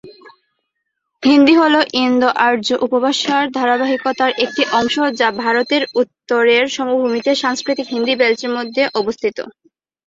[1.23, 8.83] হিন্দি হল ইন্দো-আর্য উপভাষার ধারাবাহিকতার একটি অংশ যা ভারতের উত্তরের সমভূমিতে সাংস্কৃতিক হিন্দি বেল্টের মধ্যে
[8.99, 9.37] অবস্থিত।